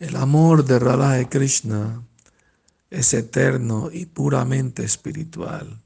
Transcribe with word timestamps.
El 0.00 0.16
amor 0.16 0.64
de 0.64 0.78
Radha 0.78 1.20
y 1.20 1.26
Krishna 1.26 2.02
es 2.88 3.12
eterno 3.12 3.90
y 3.92 4.06
puramente 4.06 4.82
espiritual. 4.82 5.78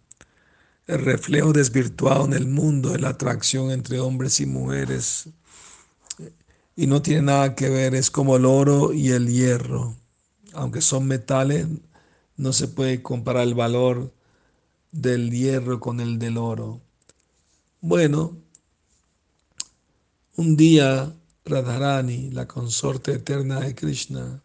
El 0.87 1.05
reflejo 1.05 1.53
desvirtuado 1.53 2.25
en 2.25 2.33
el 2.33 2.47
mundo 2.47 2.91
de 2.91 3.01
la 3.01 3.09
atracción 3.09 3.73
entre 3.73 3.99
hombres 3.99 4.39
y 4.39 4.47
mujeres 4.47 5.31
y 6.77 6.87
no 6.87 7.03
tiene 7.03 7.23
nada 7.23 7.57
que 7.57 7.69
ver, 7.69 7.97
es 7.97 8.09
como 8.09 8.37
el 8.37 8.45
oro 8.45 8.93
y 8.93 9.11
el 9.11 9.27
hierro. 9.27 9.97
Aunque 10.53 10.81
son 10.81 11.09
metales, 11.09 11.67
no 12.37 12.53
se 12.53 12.69
puede 12.69 13.03
comparar 13.03 13.43
el 13.43 13.55
valor 13.55 14.13
del 14.93 15.33
hierro 15.33 15.81
con 15.81 15.99
el 15.99 16.21
del 16.21 16.39
oro. 16.39 16.81
Bueno, 17.81 18.37
un 20.37 20.57
día 20.57 21.13
Radharani, 21.45 22.31
la 22.31 22.47
consorte 22.47 23.13
eterna 23.13 23.61
de 23.61 23.75
Krishna, 23.75 24.43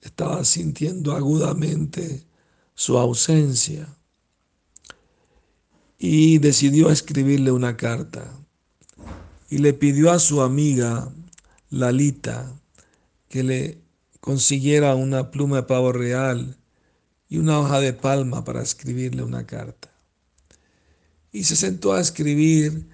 estaba 0.00 0.44
sintiendo 0.44 1.14
agudamente 1.14 2.24
su 2.74 2.98
ausencia 2.98 3.88
y 5.98 6.38
decidió 6.38 6.90
escribirle 6.90 7.52
una 7.52 7.76
carta 7.76 8.30
y 9.48 9.58
le 9.58 9.72
pidió 9.72 10.10
a 10.10 10.18
su 10.18 10.42
amiga 10.42 11.12
Lalita 11.70 12.52
que 13.28 13.42
le 13.42 13.80
consiguiera 14.20 14.94
una 14.94 15.30
pluma 15.30 15.56
de 15.56 15.62
pavo 15.62 15.92
real 15.92 16.56
y 17.28 17.38
una 17.38 17.60
hoja 17.60 17.80
de 17.80 17.92
palma 17.92 18.44
para 18.44 18.62
escribirle 18.62 19.22
una 19.22 19.46
carta. 19.46 19.92
Y 21.32 21.44
se 21.44 21.54
sentó 21.54 21.92
a 21.92 22.00
escribir 22.00 22.88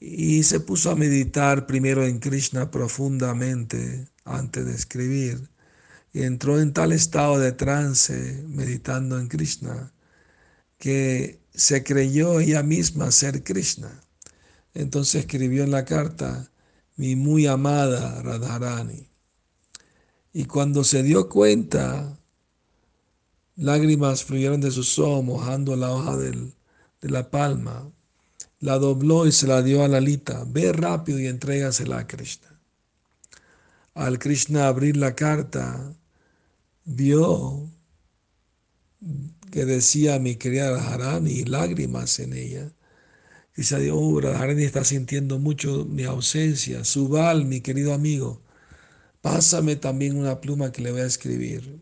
y 0.00 0.42
se 0.42 0.60
puso 0.60 0.90
a 0.90 0.96
meditar 0.96 1.66
primero 1.66 2.04
en 2.04 2.18
Krishna 2.18 2.70
profundamente 2.70 4.08
antes 4.24 4.66
de 4.66 4.74
escribir. 4.74 5.48
Y 6.12 6.22
entró 6.22 6.60
en 6.60 6.72
tal 6.72 6.92
estado 6.92 7.38
de 7.38 7.52
trance 7.52 8.44
meditando 8.46 9.18
en 9.18 9.28
Krishna 9.28 9.92
que 10.78 11.40
se 11.54 11.82
creyó 11.82 12.40
ella 12.40 12.62
misma 12.62 13.10
ser 13.10 13.42
Krishna. 13.42 14.02
Entonces 14.74 15.22
escribió 15.22 15.64
en 15.64 15.70
la 15.70 15.84
carta, 15.84 16.50
mi 16.96 17.16
muy 17.16 17.46
amada 17.46 18.22
Radharani. 18.22 19.08
Y 20.32 20.44
cuando 20.44 20.84
se 20.84 21.02
dio 21.02 21.28
cuenta, 21.28 22.18
lágrimas 23.56 24.24
fluyeron 24.24 24.60
de 24.60 24.70
sus 24.70 24.98
ojos 24.98 25.24
mojando 25.24 25.76
la 25.76 25.90
hoja 25.92 26.16
de 26.16 26.52
la 27.02 27.30
palma 27.30 27.90
la 28.64 28.78
dobló 28.78 29.26
y 29.26 29.32
se 29.32 29.46
la 29.46 29.60
dio 29.62 29.84
a 29.84 29.88
Lalita. 29.88 30.44
Ve 30.46 30.72
rápido 30.72 31.20
y 31.20 31.26
entrégasela 31.26 31.98
a 31.98 32.06
Krishna. 32.06 32.58
Al 33.92 34.18
Krishna 34.18 34.68
abrir 34.68 34.96
la 34.96 35.14
carta, 35.14 35.94
vio 36.86 37.68
que 39.52 39.66
decía 39.66 40.18
mi 40.18 40.36
querida 40.36 40.70
Radharani 40.70 41.44
lágrimas 41.44 42.18
en 42.20 42.32
ella. 42.32 42.72
Y 43.54 43.64
se 43.64 43.78
dio, 43.80 43.98
oh, 43.98 44.18
Radharani 44.18 44.64
está 44.64 44.82
sintiendo 44.82 45.38
mucho 45.38 45.84
mi 45.84 46.04
ausencia. 46.04 46.84
Subal, 46.84 47.44
mi 47.44 47.60
querido 47.60 47.92
amigo, 47.92 48.40
pásame 49.20 49.76
también 49.76 50.16
una 50.16 50.40
pluma 50.40 50.72
que 50.72 50.80
le 50.80 50.90
voy 50.90 51.02
a 51.02 51.06
escribir. 51.06 51.80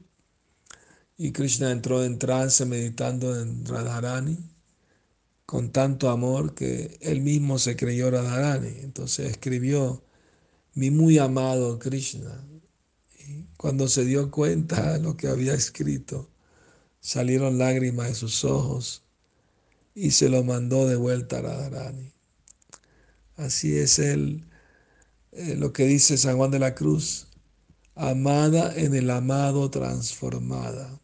Y 1.17 1.31
Krishna 1.31 1.71
entró 1.71 2.03
en 2.05 2.19
trance 2.19 2.67
meditando 2.67 3.41
en 3.41 3.65
Radharani 3.67 4.52
con 5.53 5.71
tanto 5.71 6.09
amor 6.09 6.55
que 6.55 6.97
él 7.03 7.21
mismo 7.21 7.59
se 7.59 7.77
creyó 7.77 8.11
Radharani. 8.11 8.75
Entonces 8.81 9.33
escribió, 9.33 10.03
mi 10.73 10.91
muy 10.91 11.19
amado 11.19 11.79
Krishna. 11.79 12.43
Y 13.19 13.45
cuando 13.59 13.87
se 13.87 14.07
dio 14.07 14.31
cuenta 14.31 14.95
de 14.95 15.01
lo 15.01 15.15
que 15.15 15.29
había 15.29 15.53
escrito, 15.53 16.31
salieron 17.01 17.59
lágrimas 17.59 18.09
de 18.09 18.15
sus 18.15 18.47
ojos 18.47 19.03
y 19.95 20.13
se 20.13 20.31
lo 20.31 20.43
mandó 20.43 20.89
de 20.89 20.97
vuelta 20.97 21.41
a 21.41 21.43
Radharani. 21.43 22.15
Así 23.37 23.77
es 23.77 23.99
él, 23.99 24.49
eh, 25.33 25.55
lo 25.55 25.75
que 25.75 25.85
dice 25.85 26.17
San 26.17 26.39
Juan 26.39 26.51
de 26.51 26.61
la 26.61 26.75
Cruz, 26.75 27.27
amada 27.95 28.73
en 28.75 28.95
el 28.95 29.11
amado 29.11 29.71
transformada. 29.71 30.99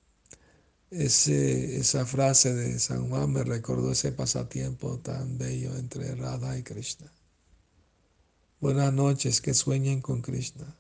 Ese, 0.91 1.77
esa 1.77 2.07
frase 2.07 2.55
de 2.55 2.79
San 2.79 3.11
Juan 3.11 3.31
me 3.31 3.45
recordó 3.45 3.93
ese 3.93 4.11
pasatiempo 4.11 4.99
tan 5.01 5.37
bello 5.37 5.77
entre 5.77 6.15
Radha 6.15 6.57
y 6.57 6.63
Krishna. 6.63 7.13
Buenas 8.59 8.93
noches, 8.95 9.43
que 9.43 9.53
sueñen 9.53 10.01
con 10.01 10.23
Krishna. 10.23 10.79